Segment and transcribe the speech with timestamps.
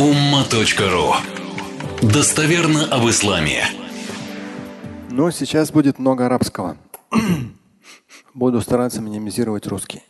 [0.00, 1.12] umma.ru
[2.00, 3.64] Достоверно об исламе.
[5.10, 6.78] Но сейчас будет много арабского.
[8.32, 10.02] Буду стараться минимизировать русский.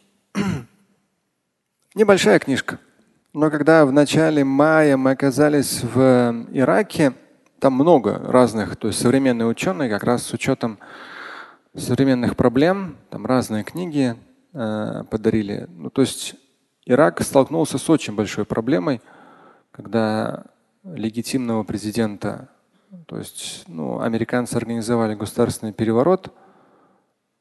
[1.97, 2.79] Небольшая книжка.
[3.33, 7.13] Но когда в начале мая мы оказались в Ираке,
[7.59, 10.79] там много разных, то есть современные ученые, как раз с учетом
[11.75, 14.15] современных проблем, там разные книги
[14.53, 15.67] э, подарили.
[15.69, 16.37] Ну, то есть
[16.87, 19.01] Ирак столкнулся с очень большой проблемой,
[19.81, 20.45] когда
[20.85, 22.49] легитимного президента,
[23.07, 26.35] то есть ну, американцы организовали государственный переворот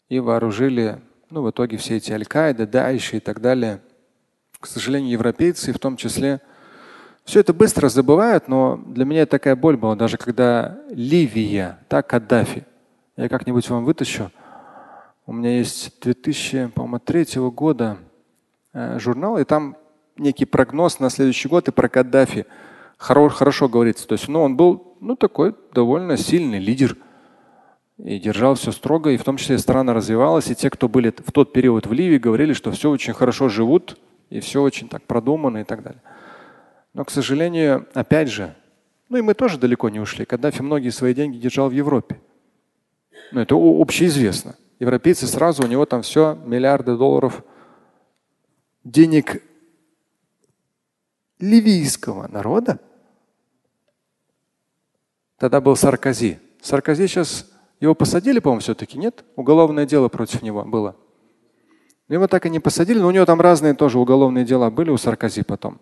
[0.08, 3.82] и вооружили, ну, в итоге все эти Аль-Каида, Даиши и так далее.
[4.58, 6.40] К сожалению, европейцы, в том числе,
[7.26, 12.66] все это быстро забывают, но для меня такая боль была, даже когда Ливия, так Каддафи,
[13.18, 14.32] я как-нибудь вам вытащу.
[15.26, 17.98] У меня есть 2003 года
[18.72, 19.76] Э, журнал, и там
[20.20, 22.46] некий прогноз на следующий год и про Каддафи
[22.98, 24.08] хорошо, хорошо говорится.
[24.08, 26.96] То есть, ну, он был ну, такой довольно сильный лидер
[27.98, 31.32] и держал все строго, и в том числе страна развивалась, и те, кто были в
[31.32, 33.98] тот период в Ливии, говорили, что все очень хорошо живут,
[34.30, 36.02] и все очень так продумано и так далее.
[36.94, 38.56] Но, к сожалению, опять же,
[39.10, 40.26] ну и мы тоже далеко не ушли.
[40.26, 42.20] Каддафи многие свои деньги держал в Европе.
[43.32, 44.56] Ну, это общеизвестно.
[44.80, 47.44] Европейцы сразу, у него там все, миллиарды долларов–
[48.84, 49.42] денег
[51.40, 52.80] ливийского народа,
[55.38, 56.40] тогда был Саркози.
[56.62, 59.24] Саркози сейчас его посадили, по-моему, все-таки нет?
[59.36, 60.96] Уголовное дело против него было.
[62.10, 64.98] Его так и не посадили, но у него там разные тоже уголовные дела были у
[64.98, 65.80] Саркози потом.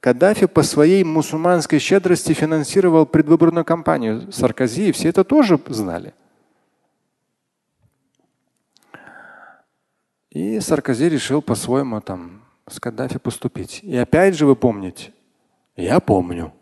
[0.00, 6.14] Каддафи по своей мусульманской щедрости финансировал предвыборную кампанию Саркози, и все это тоже знали.
[10.30, 13.80] И Саркози решил по-своему там с Каддафи поступить.
[13.82, 15.12] И опять же вы помните,
[15.76, 16.52] я помню.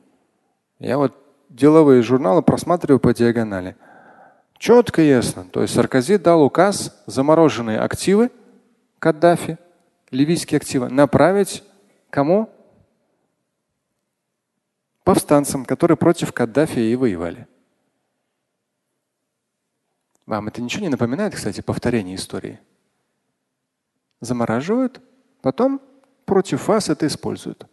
[0.78, 1.16] Я вот
[1.48, 3.76] деловые журналы просматриваю по диагонали.
[4.58, 5.44] Четко ясно.
[5.44, 8.30] То есть Саркози дал указ замороженные активы
[8.98, 9.58] Каддафи,
[10.10, 11.62] ливийские активы, направить
[12.10, 12.50] кому?
[15.04, 17.46] Повстанцам, которые против Каддафи и воевали.
[20.24, 22.58] Вам это ничего не напоминает, кстати, повторение истории?
[24.20, 25.02] Замораживают,
[25.42, 25.82] потом
[26.24, 27.66] против вас это используют.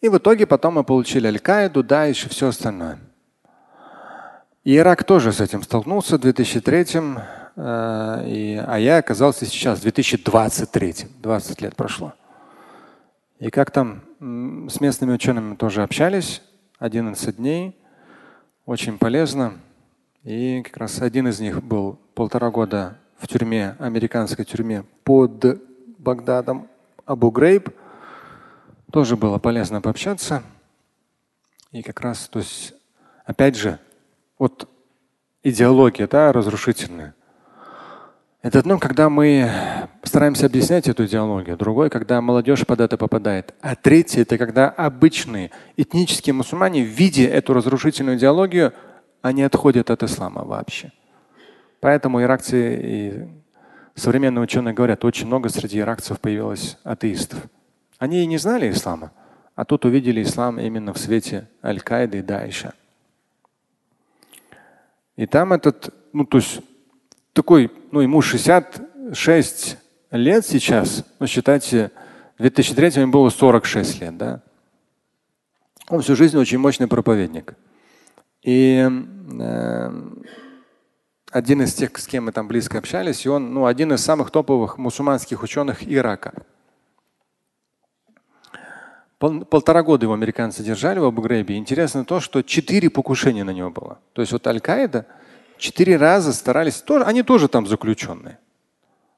[0.00, 2.98] И в итоге потом мы получили Аль-Каиду, Даиш и все остальное.
[4.64, 7.24] И Ирак тоже с этим столкнулся в 2003 э,
[7.56, 10.94] а я оказался сейчас в 2023.
[11.20, 12.14] 20 лет прошло.
[13.38, 16.42] И как там с местными учеными тоже общались,
[16.78, 17.76] 11 дней,
[18.66, 19.54] очень полезно.
[20.24, 25.62] И как раз один из них был полтора года в тюрьме, американской тюрьме под
[25.98, 26.68] Багдадом,
[27.04, 27.70] Абу Грейб.
[28.92, 30.42] Тоже было полезно пообщаться.
[31.72, 32.74] И как раз, то есть,
[33.24, 33.78] опять же,
[34.38, 34.68] вот
[35.42, 37.14] идеология, да, разрушительная.
[38.40, 39.50] Это одно, когда мы
[40.04, 43.52] стараемся объяснять эту идеологию, другое, когда молодежь под это попадает.
[43.60, 48.72] А третье– это когда обычные этнические мусульмане, видя эту разрушительную идеологию,
[49.22, 50.92] они отходят от ислама вообще.
[51.80, 53.28] Поэтому иракцы и
[53.94, 57.40] современные ученые говорят, очень много среди иракцев появилось атеистов.
[57.98, 59.12] Они и не знали ислама,
[59.54, 62.74] а тут увидели ислам именно в свете Аль-Каиды и Даиша.
[65.16, 66.60] И там этот, ну то есть
[67.32, 69.78] такой, ну ему 66
[70.12, 71.90] лет сейчас, ну считайте,
[72.38, 74.42] в 2003 ему было 46 лет, да.
[75.88, 77.54] Он всю жизнь очень мощный проповедник.
[78.42, 78.88] И
[79.40, 79.90] э,
[81.30, 84.30] один из тех, с кем мы там близко общались, и он ну, один из самых
[84.30, 86.32] топовых мусульманских ученых Ирака.
[89.18, 91.56] Пол, полтора года его американцы держали в Абу-Грейбе.
[91.56, 93.98] Интересно то, что четыре покушения на него было.
[94.12, 95.06] То есть вот Аль-Каида
[95.58, 98.38] четыре раза старались, тоже, они тоже там заключенные.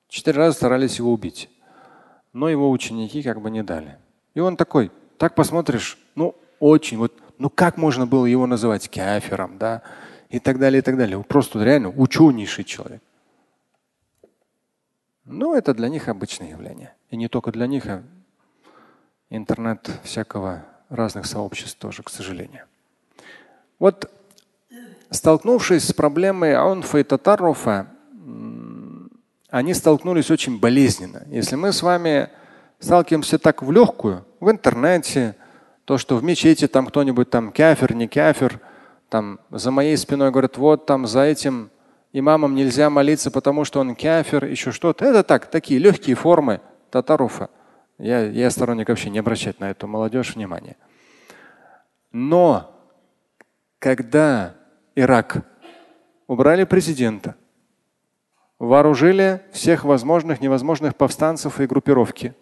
[0.09, 1.51] Четыре раза старались его убить.
[2.33, 3.99] Но его ученики как бы не дали.
[4.35, 9.57] И он такой, так посмотришь, ну очень, вот ну как можно было его называть кафером,
[9.57, 9.83] да,
[10.29, 11.23] и так далее, и так далее.
[11.25, 13.03] Просто реально ученейший человек.
[15.25, 16.93] Ну, это для них обычное явление.
[17.09, 18.03] И не только для них, а
[19.31, 22.67] интернет всякого разных сообществ тоже, к сожалению.
[23.79, 24.11] Вот
[25.11, 27.87] столкнувшись с проблемой аунфа и татаруфа,
[29.49, 31.23] они столкнулись очень болезненно.
[31.29, 32.29] Если мы с вами
[32.81, 35.37] сталкиваемся так в легкую, в интернете,
[35.91, 38.61] то, что в мечети там кто-нибудь там кафир, не кафир,
[39.09, 41.69] там за моей спиной говорят, вот там за этим
[42.13, 45.05] имамам нельзя молиться, потому что он кафир, еще что-то.
[45.05, 46.61] Это так, такие легкие формы
[46.93, 47.51] татаруфа.
[47.99, 50.77] Я, я сторонник вообще не обращать на эту молодежь внимания.
[52.13, 52.73] Но
[53.81, 54.55] когда
[54.95, 55.39] Ирак
[56.29, 57.35] убрали президента,
[58.61, 62.37] вооружили всех возможных, невозможных повстанцев и группировки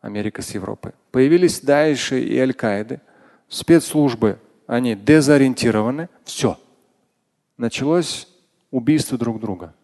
[0.00, 3.00] Америка с Европой, появились Даиши и Аль-Каиды,
[3.48, 6.58] спецслужбы, они дезориентированы, все.
[7.56, 8.28] Началось
[8.70, 9.74] убийство друг друга.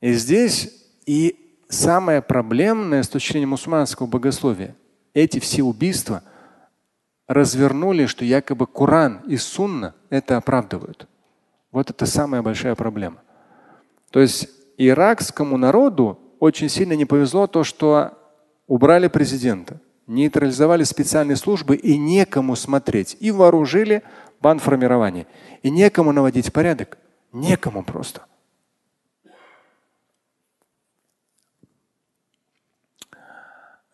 [0.00, 4.76] И здесь и самое проблемное с точки зрения мусульманского богословия,
[5.14, 6.22] эти все убийства
[7.26, 11.08] развернули, что якобы Коран и Сунна это оправдывают.
[11.72, 13.18] Вот это самая большая проблема.
[14.10, 14.48] То есть
[14.78, 18.16] иракскому народу очень сильно не повезло то, что
[18.66, 23.16] убрали президента, нейтрализовали специальные службы и некому смотреть.
[23.20, 24.02] И вооружили
[24.40, 25.26] банформирование.
[25.62, 26.98] И некому наводить порядок.
[27.32, 28.22] Некому просто.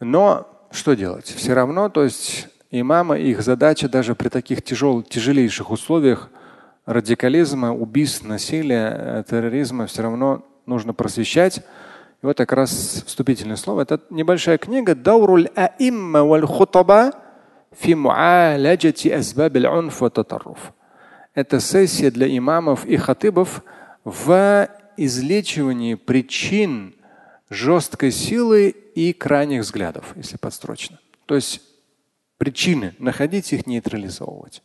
[0.00, 1.26] Но что делать?
[1.26, 6.30] Все равно, то есть имама, их задача даже при таких тяжел, тяжелейших условиях
[6.86, 11.64] радикализма, убийств, насилия, терроризма все равно нужно просвещать.
[12.22, 13.82] И вот как раз вступительное слово.
[13.82, 17.12] Это небольшая книга «Дауруль аимма валь хутаба
[17.72, 20.02] фи муаляджати азбаб аль-унф
[21.34, 23.64] Это сессия для имамов и хатыбов
[24.04, 26.94] в излечивании причин
[27.50, 31.00] жесткой силы и крайних взглядов, если подстрочно.
[31.26, 31.60] То есть
[32.38, 34.62] причины находить их нейтрализовывать.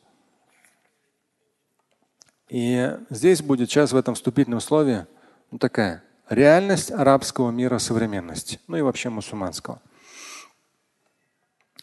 [2.49, 5.07] И здесь будет сейчас в этом вступительном слове
[5.49, 9.78] ну, такая реальность арабского мира современности, ну и вообще мусульманского.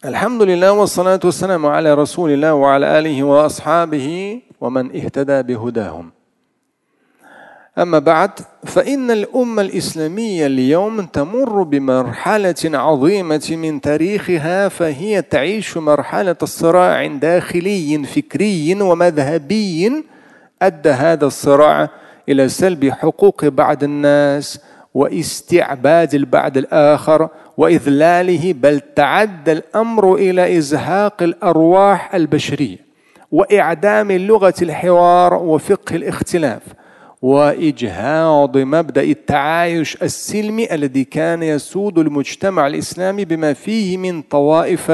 [0.04, 6.10] الحمد لله والصلاة والسلام على رسول الله وعلى آله وأصحابه ومن اهتدى بهداهم
[7.78, 8.30] أما بعد
[8.64, 18.82] فإن الأمة الإسلامية اليوم تمر بمرحلة عظيمة من تاريخها فهي تعيش مرحلة الصراع داخلي فكري
[18.82, 20.04] ومذهبي
[20.62, 21.90] أدى هذا الصراع
[22.29, 24.59] إلى سلب حقوق بعض الناس
[24.93, 32.77] واستعباد البعض الآخر وإذلاله بل تعدى الأمر إلى إزهاق الأرواح البشرية
[33.31, 36.61] وإعدام لغة الحوار وفقه الاختلاف
[37.21, 44.91] وإجهاض مبدأ التعايش السلمي الذي كان يسود المجتمع الإسلامي بما فيه من طوائف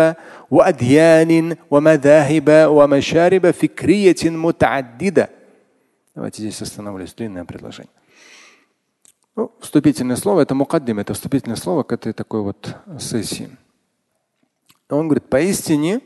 [0.51, 5.30] وأديان ومذاهب ومشارب فكرية متعددة.
[6.13, 7.13] Давайте здесь остановлюсь.
[7.13, 7.94] Длинное предложение.
[9.36, 13.50] Ну, вступительное слово это мукаддим, это вступительное слово к этой такой вот сессии.
[14.90, 16.02] Он говорит, поистине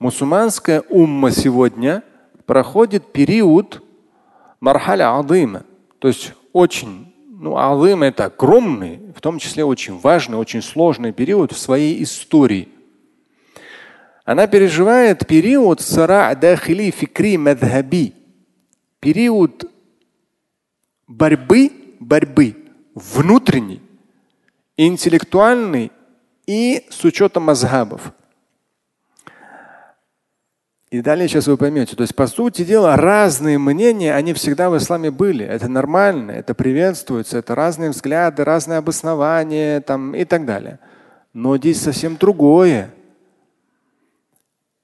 [0.00, 2.02] мусульманская умма сегодня
[2.46, 3.80] проходит период
[4.58, 5.64] мархаля адыма.
[6.00, 11.52] То есть очень, ну, адым это огромный, в том числе очень важный, очень сложный период
[11.52, 12.68] в своей истории.
[14.24, 18.14] Она переживает период сара дахили фикри мадхаби,
[19.02, 19.64] период
[21.08, 22.56] борьбы, борьбы
[22.94, 23.82] внутренней,
[24.76, 25.90] интеллектуальной
[26.46, 28.12] и с учетом мазхабов.
[30.90, 31.96] И далее сейчас вы поймете.
[31.96, 35.44] То есть, по сути дела, разные мнения, они всегда в исламе были.
[35.44, 40.78] Это нормально, это приветствуется, это разные взгляды, разные обоснования там, и так далее.
[41.32, 42.90] Но здесь совсем другое.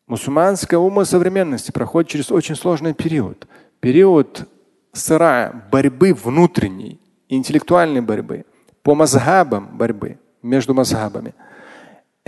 [0.07, 3.47] Мусульманская ума современности проходит через очень сложный период.
[3.81, 4.49] Период
[4.93, 8.45] сыра, борьбы внутренней, интеллектуальной борьбы,
[8.83, 11.35] по мазхабам борьбы, между мазхабами–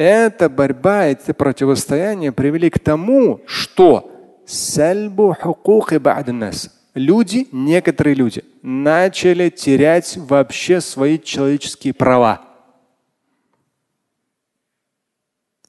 [0.01, 4.11] эта борьба, эти противостояния привели к тому, что
[6.95, 12.41] люди, некоторые люди, начали терять вообще свои человеческие права.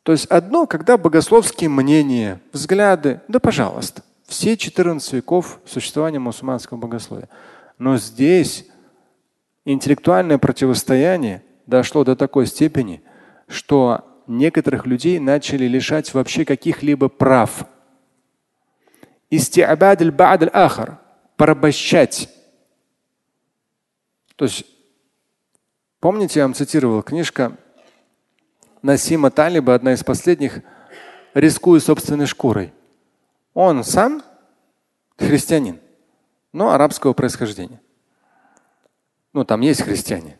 [0.03, 7.27] То есть одно, когда богословские мнения, взгляды, да пожалуйста, все 14 веков существования мусульманского богословия.
[7.77, 8.65] Но здесь
[9.65, 13.03] интеллектуальное противостояние дошло до такой степени,
[13.49, 17.65] что некоторых людей начали лишать вообще каких-либо прав.
[19.29, 20.99] Истиабад аль ахар
[21.35, 22.29] порабощать.
[24.37, 24.65] То есть,
[25.99, 27.57] помните, я вам цитировал книжка
[28.81, 30.61] Насима Талиба, одна из последних,
[31.33, 32.71] рискуя собственной шкурой.
[33.53, 34.23] Он сам
[35.17, 35.79] христианин,
[36.53, 37.81] но арабского происхождения.
[39.33, 40.37] Ну, там есть христиане.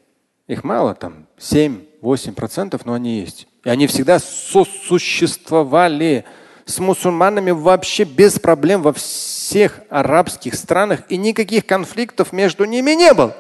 [0.48, 3.48] Их мало, там 7-8%, но они есть.
[3.64, 6.26] И они всегда сосуществовали
[6.66, 13.14] с мусульманами вообще без проблем во всех арабских странах и никаких конфликтов между ними не
[13.14, 13.36] было.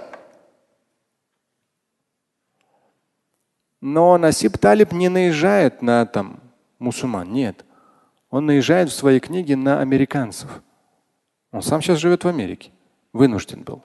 [3.82, 6.40] Но Насиб Талиб не наезжает на там
[6.78, 7.66] мусульман, нет.
[8.32, 10.64] Он наезжает в своей книге на американцев.
[11.52, 12.72] Он сам сейчас живет в Америке,
[13.14, 13.84] вынужден был.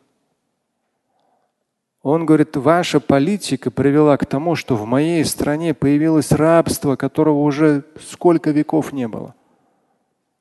[2.03, 7.83] Он говорит, ваша политика привела к тому, что в моей стране появилось рабство, которого уже
[8.00, 9.35] сколько веков не было.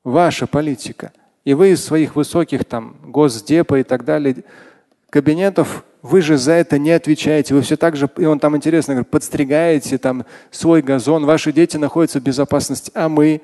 [0.04, 1.12] Ваша политика.
[1.44, 4.44] И вы из своих высоких там госдепа и так далее
[5.10, 7.54] кабинетов, вы же за это не отвечаете.
[7.54, 11.76] Вы все так же, и он там интересно говорит, подстригаете там свой газон, ваши дети
[11.76, 13.40] находятся в безопасности, а мы,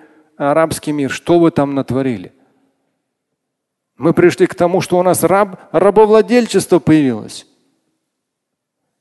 [0.50, 2.32] арабский мир, что вы там натворили?
[3.96, 7.46] Мы пришли к тому, что у нас раб, рабовладельчество появилось.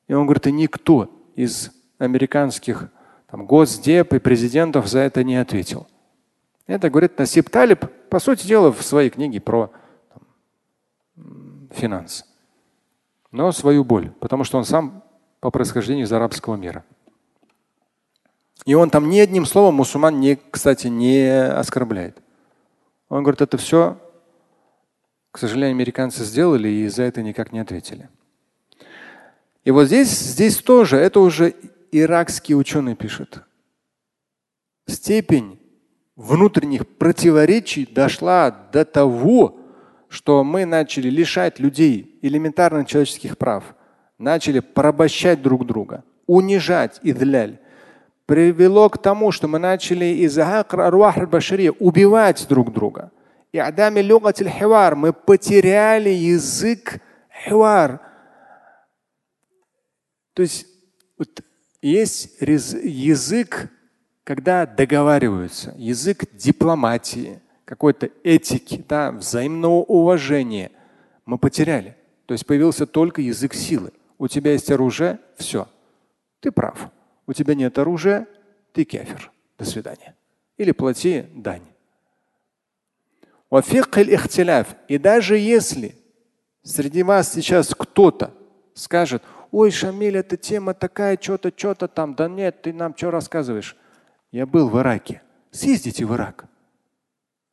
[0.08, 2.90] И он говорит, и никто из американских
[3.30, 5.88] там, госдеп и президентов за это не ответил.
[6.68, 9.72] Это говорит Насип Талиб, по сути дела, в своей книге про
[10.14, 12.26] там, финансы.
[13.32, 15.04] Но свою боль, потому что он сам
[15.40, 16.84] по происхождению из арабского мира.
[18.66, 22.18] И он там ни одним словом мусульман, не, кстати, не оскорбляет.
[23.10, 23.98] Он говорит, это все,
[25.32, 28.10] к сожалению, американцы сделали и за это никак не ответили.
[29.64, 31.56] И вот здесь, здесь тоже, это уже
[31.92, 33.44] иракский ученый пишет.
[34.88, 35.60] Степень
[36.16, 39.58] внутренних противоречий дошла до того,
[40.08, 43.76] что мы начали лишать людей элементарных человеческих прав,
[44.18, 47.60] начали порабощать друг друга, унижать идляль,
[48.32, 50.38] привело к тому, что мы начали из
[51.80, 53.12] убивать друг друга.
[53.52, 53.58] И
[54.96, 57.02] мы потеряли язык
[57.44, 58.00] хивар,
[60.34, 60.66] то есть
[61.18, 61.42] вот
[61.82, 63.70] есть язык,
[64.24, 70.72] когда договариваются, язык дипломатии, какой-то этики, да, взаимного уважения
[71.26, 71.98] мы потеряли.
[72.28, 73.92] То есть появился только язык силы.
[74.18, 75.68] У тебя есть оружие, все,
[76.40, 76.90] ты прав.
[77.32, 78.28] У тебя нет оружия,
[78.74, 79.32] ты кефир.
[79.58, 80.18] До свидания.
[80.58, 81.64] Или плати дань.
[84.90, 85.96] И даже если
[86.62, 88.34] среди вас сейчас кто-то
[88.74, 92.16] скажет, ой, Шамиль, эта тема такая, что-то, что-то там.
[92.16, 93.78] Да нет, ты нам что рассказываешь?
[94.34, 95.22] Я был в Ираке.
[95.52, 96.44] Съездите в Ирак.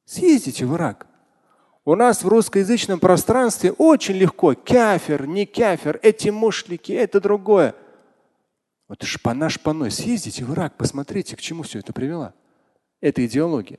[0.07, 1.07] Съездите в Ирак.
[1.85, 4.57] У нас в русскоязычном пространстве очень легко.
[4.57, 7.77] Кафер, не кафер, эти мушлики, это другое.
[8.89, 9.91] Вот шпана шпаной.
[9.91, 12.33] Съездите в Ирак, посмотрите, к чему все это привело.
[13.01, 13.79] Это идеология.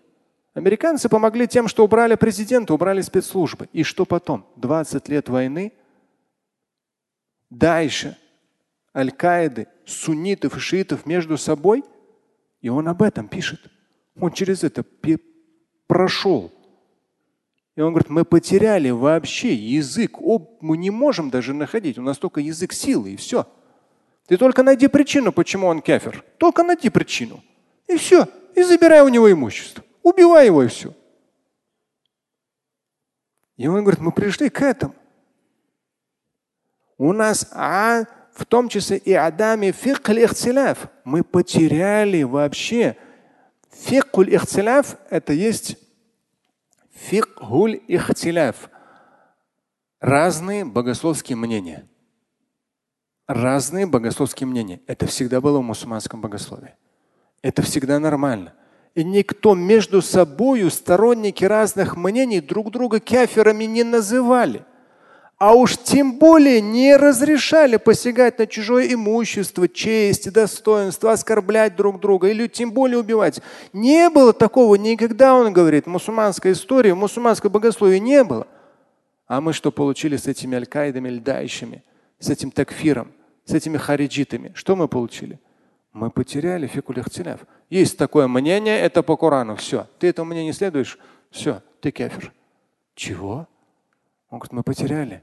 [0.54, 3.70] Американцы помогли тем, что убрали президента, убрали спецслужбы.
[3.74, 4.46] И что потом?
[4.56, 5.74] 20 лет войны–
[7.50, 8.18] Дальше
[8.96, 11.84] Аль-Каиды, суннитов и шиитов между собой.
[12.62, 13.60] И он об этом пишет.
[14.20, 14.84] Он через это
[15.88, 16.52] прошел.
[17.76, 20.18] И он говорит, мы потеряли вообще язык.
[20.20, 21.98] Мы не можем даже находить.
[21.98, 23.48] У нас только язык силы и все.
[24.30, 26.24] Ты только найди причину, почему он кефер.
[26.38, 27.44] Только найди причину.
[27.88, 28.28] И все.
[28.54, 29.84] И забирай у него имущество.
[30.04, 30.94] Убивай его и все.
[33.58, 34.94] И он говорит, мы пришли к этому.
[37.00, 38.04] У нас а,
[38.36, 40.90] в том числе и адами фикх ихтиляф.
[41.04, 42.98] Мы потеряли вообще
[43.72, 45.76] фикхуль ихтиляф это есть
[46.94, 48.70] фикхуль ихтиляф.
[50.00, 51.90] Разные богословские мнения.
[53.30, 54.82] Разные богословские мнения.
[54.88, 56.74] Это всегда было в мусульманском богословии.
[57.42, 58.54] Это всегда нормально.
[58.96, 64.66] И никто между собой, сторонники разных мнений, друг друга каферами не называли
[65.40, 72.28] а уж тем более не разрешали посягать на чужое имущество, честь, достоинство, оскорблять друг друга
[72.28, 73.42] или тем более убивать.
[73.72, 78.48] Не было такого никогда, он говорит, в мусульманской истории, в мусульманском богословии не было.
[79.28, 81.86] А мы что получили с этими аль-Каидами, льдающими,
[82.20, 83.14] с этим такфиром,
[83.49, 84.53] с этими хариджитами?
[84.55, 85.39] Что мы получили?
[85.93, 87.41] Мы потеряли фикулихтиляф.
[87.71, 89.87] Есть такое мнение, это по Корану, все.
[89.99, 90.99] Ты этому мнению не следуешь,
[91.31, 92.33] все, ты кефир.
[92.95, 93.47] Чего?
[94.31, 95.23] Он говорит, мы потеряли.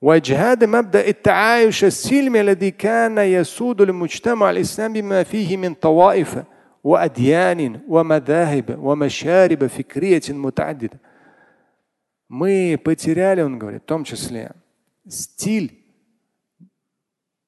[0.00, 6.38] وإجهاد مبدأ التعايش السلمي الذي كان يسود المجتمع الإسلامي بما فيه من طوائف
[6.84, 11.00] وأديان ومذاهب ومشارب فكرية متعددة.
[12.28, 14.52] Мы потеряли, он говорит, в том числе
[15.08, 15.78] стиль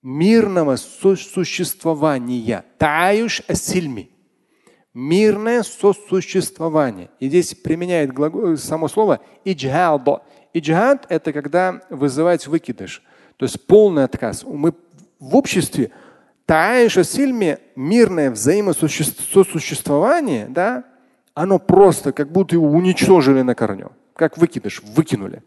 [0.05, 2.63] мирного сосуществования.
[2.77, 4.11] Таюш асильми.
[4.93, 7.09] Мирное сосуществование.
[7.19, 10.23] И здесь применяет глагол, само слово иджхад.
[10.53, 13.03] Иджхад– это когда вызывать выкидыш,
[13.35, 14.45] то есть полный отказ.
[14.45, 14.73] Мы
[15.19, 15.91] в обществе
[16.45, 20.85] Таиша сильме мирное взаимосуществование, да,
[21.33, 23.91] оно просто как будто его уничтожили на корню.
[24.15, 25.43] Как выкидыш, выкинули.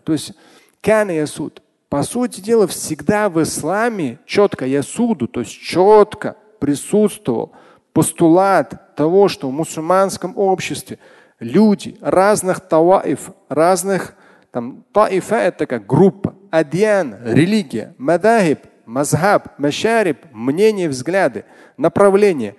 [0.00, 0.32] То есть
[0.80, 1.62] кана ясуд.
[1.88, 7.52] По сути дела, всегда в исламе четко ясуду, то есть четко присутствовал
[7.94, 10.98] постулат того, что в мусульманском обществе
[11.40, 14.14] люди разных таваиф, разных
[14.50, 21.44] там таифа это как группа, адьян, религия, мадахиб, мазхаб, машариб, мнения, взгляды,
[21.76, 22.54] направления.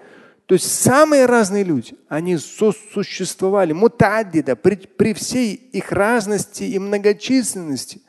[0.50, 8.02] То есть самые разные люди, они сосуществовали мутаддида при, при всей их разности и многочисленности.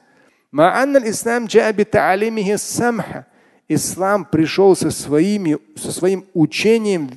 [3.68, 7.10] Ислам пришел со, своими, со своим учением,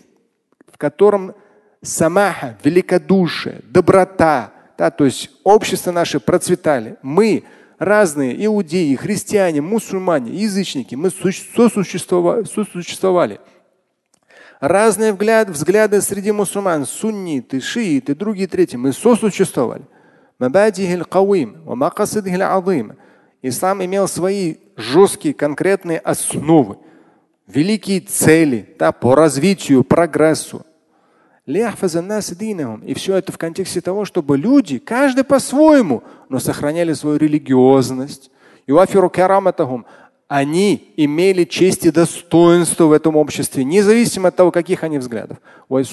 [0.68, 1.34] в котором
[1.82, 6.98] самаха, великодушие, доброта, да, то есть общество наше процветали.
[7.02, 7.46] Мы
[7.80, 12.44] разные иудеи, христиане, мусульмане, язычники, мы сосуществовали.
[12.44, 13.40] сосуществовали.
[14.64, 19.84] Разные взгляды, взгляды среди мусульман, сунниты, шииты, другие, третьи, мы сосуществовали.
[23.42, 26.78] Ислам имел свои жесткие конкретные основы,
[27.46, 30.66] великие цели да, по развитию, прогрессу.
[31.46, 38.32] И все это в контексте того, чтобы люди, каждый по-своему, но сохраняли свою религиозность.
[40.36, 45.38] Они имели честь и достоинство в этом обществе, независимо от того, каких они взглядов.
[45.70, 45.84] И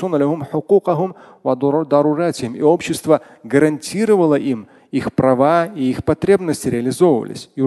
[2.62, 7.50] общество гарантировало им их права и их потребности реализовывались.
[7.54, 7.59] В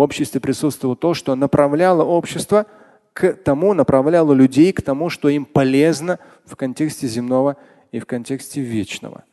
[0.00, 2.64] обществе присутствовало то, что направляло общество
[3.12, 7.58] к тому, направляло людей к тому, что им полезно в контексте земного
[7.92, 9.24] и в контексте вечного.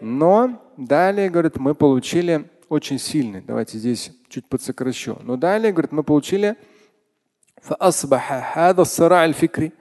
[0.00, 3.41] Но далее, говорит, мы получили очень сильный.
[3.41, 5.17] Давайте здесь чуть подсокращу.
[5.23, 6.55] Но далее, говорит, мы получили
[7.61, 9.71] فأصبح هذا الصراع الفكري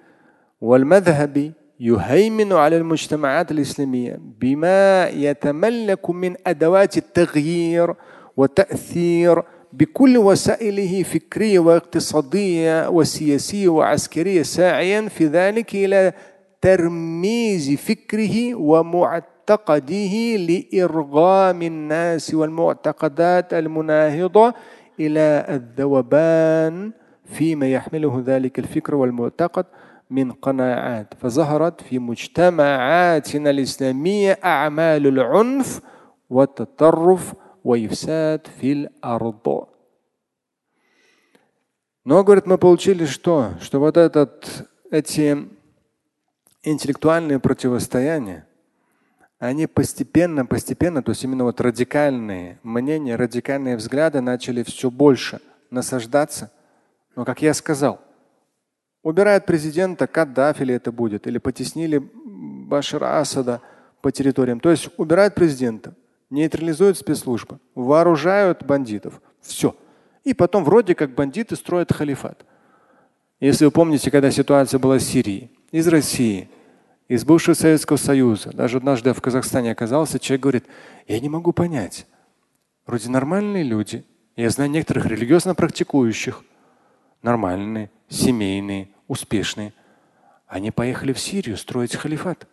[0.61, 7.95] والمذهبي يهيمن على المجتمعات الإسلامية بما يتملك من أدوات التغيير
[8.37, 16.13] وتأثير بكل وسائله فكرية واقتصادية وسياسية وعسكرية ساعيا في ذلك إلى
[16.61, 18.55] ترميز فكره
[19.49, 24.55] ومعتقده لإرغام الناس والمعتقدات المناهضة
[25.01, 26.93] إلى الذوبان
[27.25, 29.67] فيما يحمله ذلك الفكر والمعتقد
[30.11, 35.81] من قناعات فظهرت في مجتمعاتنا الإسلامية أعمال العنف
[36.31, 39.69] والتطرف وإفساد في الأرض.
[42.07, 43.55] Но, говорит, мы получили что?
[43.61, 45.49] Что вот этот, эти
[46.63, 48.47] интеллектуальные противостояния,
[49.40, 55.40] они постепенно, постепенно, то есть именно вот радикальные мнения, радикальные взгляды начали все больше
[55.72, 56.52] насаждаться.
[57.16, 58.02] Но, как я сказал,
[59.02, 63.62] убирают президента, Каддафи ли это будет, или потеснили Башара Асада
[64.02, 64.60] по территориям.
[64.60, 65.94] То есть убирают президента,
[66.30, 69.22] нейтрализуют спецслужбы, вооружают бандитов.
[69.42, 69.74] Все.
[70.26, 72.46] И потом вроде как бандиты строят халифат.
[73.40, 76.50] Если вы помните, когда ситуация была в Сирии, из России,
[77.10, 80.66] из бывшего Советского Союза, даже однажды в Казахстане оказался, человек говорит,
[81.08, 82.06] я не могу понять,
[82.86, 86.44] вроде нормальные люди, я знаю некоторых религиозно практикующих,
[87.24, 89.74] нормальные, семейные, успешные,
[90.46, 92.48] они поехали в Сирию строить халифат.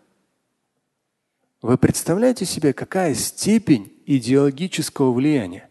[1.60, 5.68] Вы представляете себе, какая степень идеологического влияния?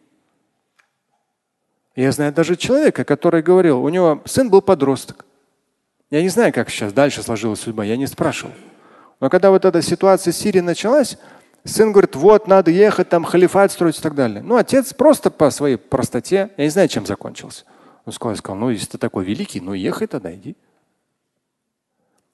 [1.96, 5.26] Я знаю даже человека, который говорил, у него сын был подросток.
[6.12, 8.54] Я не знаю, как сейчас дальше сложилась судьба, я не спрашивал.
[9.20, 11.18] Но когда вот эта ситуация в Сирии началась,
[11.64, 14.42] сын говорит, вот надо ехать, там халифат строить и так далее.
[14.42, 17.66] Ну, отец просто по своей простоте, я не знаю, чем закончился.
[18.06, 20.56] Он сказал, сказал ну, если ты такой великий, ну ехай тогда, иди.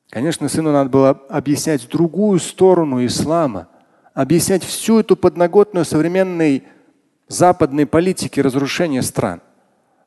[0.09, 3.69] Конечно, сыну надо было объяснять другую сторону ислама,
[4.13, 6.65] объяснять всю эту подноготную современной
[7.29, 9.41] западной политики разрушения стран.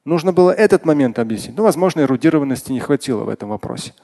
[0.05, 1.57] Нужно было этот момент объяснить.
[1.57, 3.95] Ну, возможно, эрудированности не хватило в этом вопросе.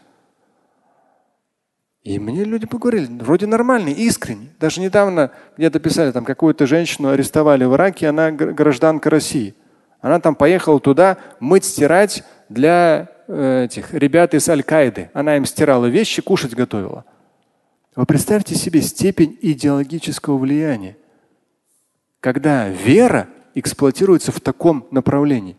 [2.02, 4.50] И мне люди поговорили, вроде нормальный, искренний.
[4.58, 9.54] Даже недавно где-то писали, там какую-то женщину арестовали в Ираке, она гражданка России.
[10.00, 15.10] Она там поехала туда мыть, стирать для Э, этих ребят из Аль-Каиды.
[15.14, 17.04] Она им стирала вещи, кушать готовила.
[17.94, 20.96] Вы представьте себе степень идеологического влияния,
[22.18, 25.56] когда вера эксплуатируется в таком направлении.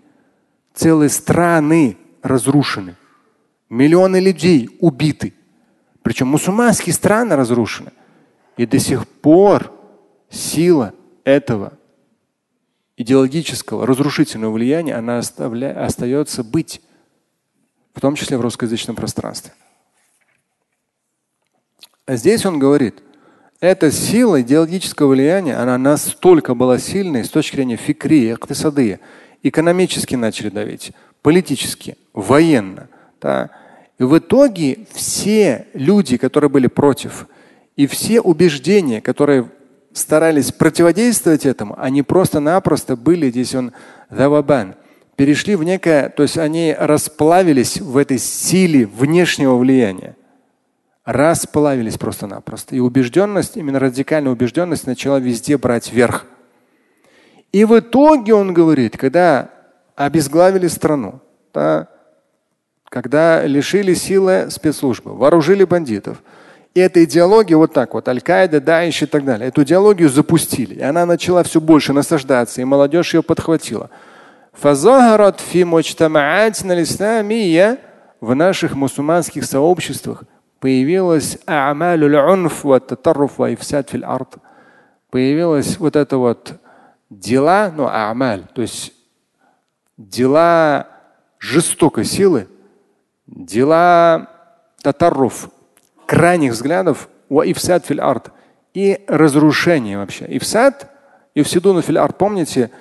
[0.74, 2.98] Целые страны разрушены,
[3.70, 5.34] миллионы людей убиты.
[6.04, 7.92] Причем мусульманские страны разрушены.
[8.58, 9.72] И до сих пор
[10.30, 11.74] сила этого
[12.98, 15.86] идеологического, разрушительного влияния, она оставля...
[15.86, 16.82] остается быть,
[17.94, 19.54] в том числе в русскоязычном пространстве.
[22.06, 23.02] А здесь он говорит,
[23.60, 29.00] эта сила идеологического влияния, она настолько была сильной с точки зрения фикри, иктисады,
[29.44, 32.90] экономически начали давить, политически, военно.
[33.22, 33.52] Да.
[34.02, 37.28] В итоге все люди, которые были против,
[37.76, 39.52] и все убеждения, которые
[39.94, 43.74] старались противодействовать этому, они просто-напросто были здесь он
[44.10, 44.74] завабан,
[45.18, 50.16] перешли в некое, то есть они расплавились в этой силе внешнего влияния.
[51.06, 52.76] Расплавились просто-напросто.
[52.76, 56.26] И убежденность, именно радикальная убежденность начала везде брать верх.
[57.52, 59.52] И в итоге он говорит, когда
[59.96, 61.22] обезглавили страну,
[61.54, 61.88] да,
[62.92, 66.22] когда лишили силы спецслужбы, вооружили бандитов,
[66.74, 70.76] и эта идеология вот так вот, Аль-Каида, Даиш и так далее, эту идеологию запустили.
[70.76, 73.90] И она начала все больше насаждаться, и молодежь ее подхватила.
[78.20, 80.26] В наших мусульманских сообществах
[80.60, 81.38] появилась
[85.10, 86.60] появилась вот это вот
[87.10, 88.92] дела, ну, амаль, то есть
[89.98, 90.88] дела
[91.40, 92.48] жестокой силы,
[93.32, 94.30] дела
[94.82, 95.50] татарруф,
[96.06, 98.32] крайних взглядов, ифсад фил арт
[98.74, 100.26] и разрушение вообще.
[100.30, 100.92] Ифсад,
[101.34, 102.18] ифсидуну фил арт.
[102.18, 102.72] Помните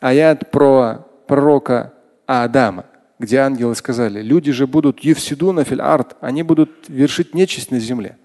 [0.00, 1.92] аят про пророка
[2.26, 2.86] Адама,
[3.18, 8.16] где ангелы сказали, люди же будут ифсидуна фил арт, они будут вершить нечисть на земле.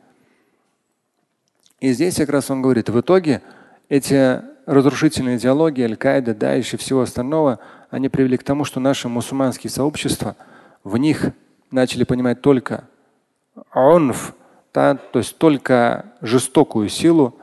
[1.80, 3.42] И здесь как раз он говорит, в итоге
[3.90, 7.60] эти разрушительные идеологии Аль-Каида, Даиш и всего остального,
[7.92, 10.36] они привели к тому, что наши мусульманские сообщества,
[10.86, 11.32] в них
[11.72, 12.88] начали понимать только
[13.74, 14.34] унф,
[14.74, 17.38] да, то есть только жестокую силу,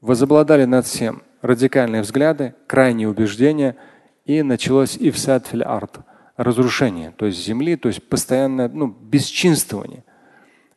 [0.00, 3.76] возобладали над всем радикальные взгляды, крайние убеждения,
[4.24, 5.98] и началось ифсад фил арт,
[6.36, 10.02] разрушение, то есть земли, то есть постоянное ну, бесчинствование.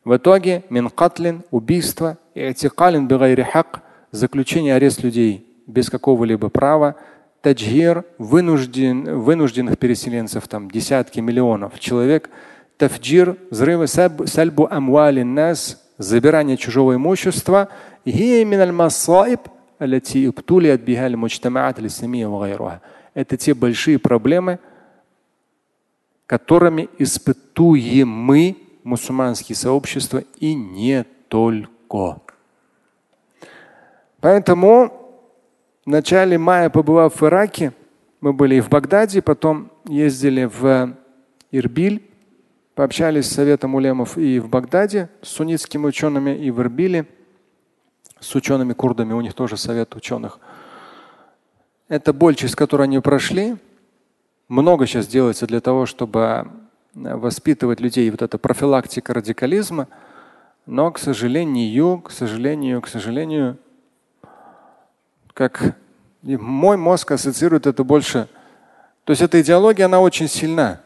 [0.04, 6.96] В итоге минкатлин, убийство, этикалин бигайри хак, заключение арест людей без какого-либо права,
[7.44, 12.28] таджхир, вынужден, вынужденных переселенцев, там десятки миллионов человек–
[12.76, 17.68] тафджир, взрывы, сальбу амвали нас, забирание чужого имущества,
[23.14, 24.58] это те большие проблемы,
[26.26, 32.20] которыми испытуем мы, мусульманские сообщества, и не только.
[34.20, 35.03] Поэтому
[35.84, 37.72] в начале мая, побывав в Ираке,
[38.20, 40.96] мы были и в Багдаде, потом ездили в
[41.50, 42.02] Ирбиль,
[42.74, 47.06] Пообщались с Советом улемов и в Багдаде с суннитскими учеными, и в Ирбиле
[48.18, 50.40] с учеными-курдами, у них тоже совет ученых.
[51.88, 53.56] Это боль, через которую они прошли.
[54.48, 56.48] Много сейчас делается для того, чтобы
[56.94, 59.86] воспитывать людей, вот эта профилактика радикализма.
[60.66, 63.56] Но, к сожалению, к сожалению, к сожалению,
[65.34, 65.76] как
[66.22, 68.28] мой мозг ассоциирует это больше.
[69.04, 70.80] То есть эта идеология, она очень сильна.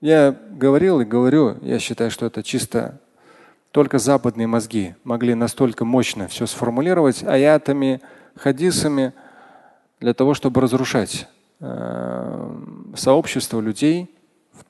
[0.00, 2.98] Я говорил и говорю, я считаю, что это чисто
[3.72, 8.00] только западные мозги могли настолько мощно все сформулировать аятами,
[8.36, 9.12] хадисами
[10.00, 11.26] для того, чтобы разрушать
[11.60, 12.56] э,
[12.96, 14.14] сообщество людей,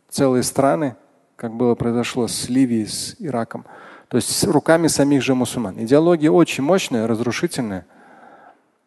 [0.09, 0.96] целые страны,
[1.37, 3.64] как было произошло с Ливией, с Ираком.
[4.09, 5.83] То есть руками самих же мусульман.
[5.83, 7.87] Идеология очень мощная, разрушительная.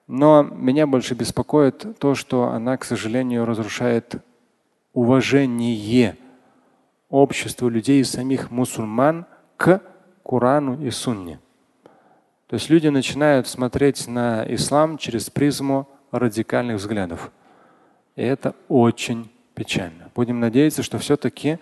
[0.07, 4.15] Но меня больше беспокоит то, что она, к сожалению, разрушает
[4.93, 6.15] уважение
[7.09, 9.25] обществу людей, самих мусульман
[9.57, 9.81] к
[10.23, 11.39] Корану и Сунне.
[12.47, 17.31] То есть люди начинают смотреть на ислам через призму радикальных взглядов.
[18.15, 20.11] И это очень печально.
[20.13, 21.57] Будем надеяться, что все-таки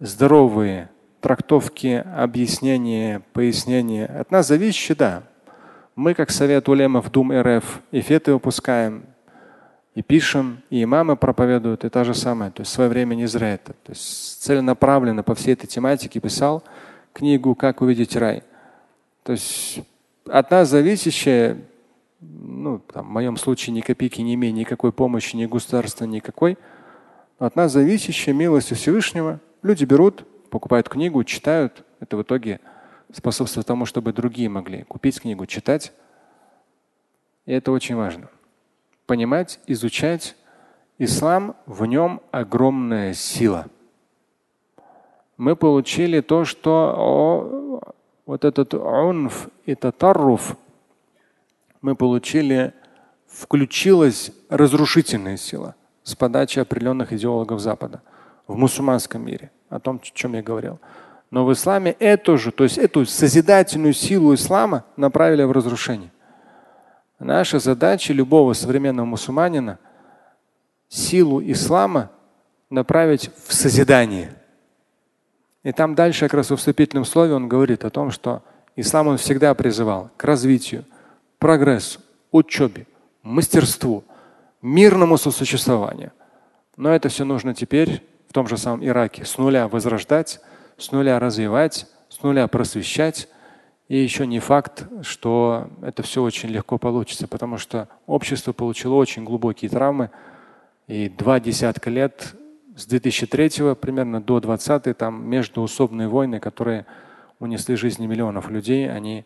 [0.00, 5.22] здоровые трактовки, объяснения, пояснения от нас зависящие, да.
[5.96, 9.04] Мы, как Совет Улемов Дум РФ, эфеты выпускаем,
[9.94, 12.50] и пишем, и имамы проповедуют, и та же самая.
[12.50, 13.72] То есть в свое время не зря это.
[13.72, 16.62] То есть целенаправленно по всей этой тематике писал
[17.14, 18.42] книгу «Как увидеть рай».
[19.22, 19.80] То есть
[20.26, 21.62] от нас зависящее,
[22.20, 26.58] ну, там, в моем случае ни копейки не имея никакой помощи, ни государства, никакой,
[27.38, 29.40] от нас зависящее милостью Всевышнего.
[29.62, 31.84] Люди берут, покупают книгу, читают.
[32.00, 32.60] Это в итоге
[33.12, 35.92] способствует тому, чтобы другие могли купить книгу, читать.
[37.44, 38.28] И это очень важно
[39.06, 40.36] понимать, изучать
[40.98, 43.66] ислам, в нем огромная сила.
[45.36, 50.56] Мы получили то, что о, вот этот унф и татарруф
[51.82, 52.72] мы получили
[53.26, 58.00] включилась разрушительная сила с подачи определенных идеологов Запада
[58.46, 60.78] в мусульманском мире, о том, о чем я говорил.
[61.30, 66.12] Но в исламе эту же, то есть эту созидательную силу ислама направили в разрушение.
[67.18, 69.78] Наша задача любого современного мусульманина
[70.88, 72.10] силу ислама
[72.70, 74.34] направить в созидание.
[75.62, 78.42] И там дальше, как раз в вступительном слове, он говорит о том, что
[78.76, 80.84] ислам он всегда призывал к развитию,
[81.38, 82.86] прогрессу, учебе,
[83.22, 84.04] мастерству,
[84.62, 86.12] мирному сосуществованию.
[86.76, 90.40] Но это все нужно теперь в том же самом Ираке с нуля возрождать,
[90.76, 93.28] с нуля развивать, с нуля просвещать.
[93.88, 99.24] И еще не факт, что это все очень легко получится, потому что общество получило очень
[99.24, 100.10] глубокие травмы.
[100.88, 102.34] И два десятка лет
[102.76, 106.84] с 2003 примерно до 20 там междуусобные войны, которые
[107.38, 109.24] унесли жизни миллионов людей, они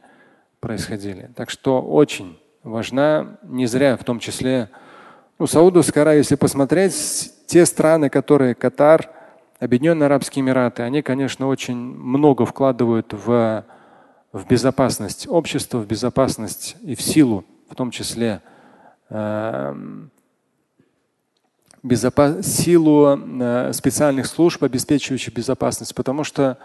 [0.60, 1.30] происходили.
[1.34, 4.68] Так что очень важна, не зря в том числе,
[5.38, 9.10] ну, Саудовская Аравия, если посмотреть, те страны, которые Катар,
[9.60, 13.62] Объединенные Арабские Эмираты, они, конечно, очень много вкладывают в,
[14.32, 18.40] в безопасность общества, в безопасность и в силу, в том числе
[19.10, 19.74] э,
[21.82, 22.46] безопас...
[22.46, 26.56] силу э, специальных служб, обеспечивающих безопасность, потому что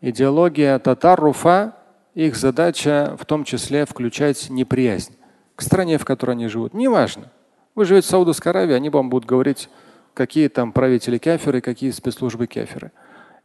[0.00, 1.74] идеология татар-руфа,
[2.14, 5.16] их задача в том числе включать неприязнь
[5.56, 6.74] к стране, в которой они живут.
[6.74, 7.32] Неважно.
[7.74, 9.68] Вы живете в Саудовской Аравии, они вам будут говорить,
[10.14, 12.92] какие там правители кеферы, какие спецслужбы кеферы.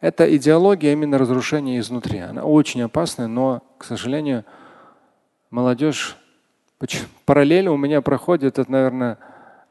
[0.01, 2.19] Это идеология именно разрушения изнутри.
[2.19, 4.45] Она очень опасная, но, к сожалению,
[5.49, 6.17] молодежь
[7.25, 9.17] параллельно у меня проходит, это, наверное,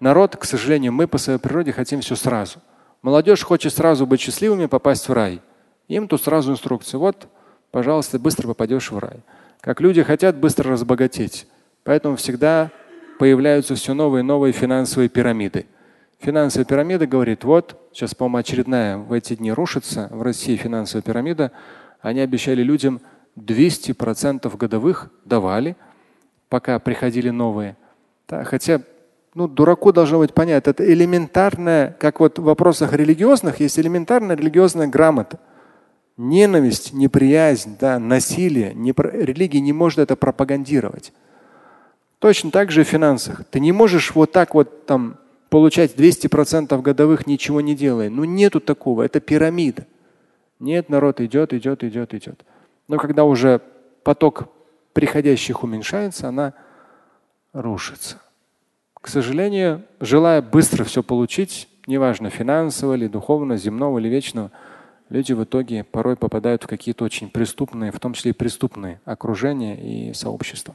[0.00, 2.58] народ, к сожалению, мы по своей природе хотим все сразу.
[3.02, 5.42] Молодежь хочет сразу быть счастливыми, попасть в рай.
[5.88, 6.98] Им тут сразу инструкция.
[6.98, 7.28] Вот,
[7.70, 9.20] пожалуйста, быстро попадешь в рай.
[9.60, 11.46] Как люди хотят быстро разбогатеть.
[11.84, 12.70] Поэтому всегда
[13.18, 15.66] появляются все новые и новые финансовые пирамиды.
[16.24, 21.52] Финансовая пирамида говорит, вот, сейчас, по-моему, очередная в эти дни рушится в России финансовая пирамида.
[22.00, 23.02] Они обещали людям
[23.36, 25.76] 200% годовых давали,
[26.48, 27.76] пока приходили новые.
[28.26, 28.80] Да, хотя
[29.34, 34.86] ну, дураку должно быть понятно, это элементарная, как вот в вопросах религиозных есть элементарная религиозная
[34.86, 35.38] грамота.
[36.16, 38.72] Ненависть, неприязнь, да, насилие.
[38.72, 41.12] Не, религия не может это пропагандировать.
[42.18, 43.44] Точно так же в финансах.
[43.50, 45.18] Ты не можешь вот так вот там
[45.54, 48.10] получать 200% годовых, ничего не делая.
[48.10, 49.86] Ну нету такого, это пирамида.
[50.58, 52.44] Нет, народ идет, идет, идет, идет.
[52.88, 53.60] Но когда уже
[54.02, 54.48] поток
[54.94, 56.54] приходящих уменьшается, она
[57.52, 58.20] рушится.
[58.94, 64.50] К сожалению, желая быстро все получить, неважно финансово или духовно, земного или вечного,
[65.08, 69.76] люди в итоге порой попадают в какие-то очень преступные, в том числе и преступные окружения
[69.76, 70.74] и сообщества.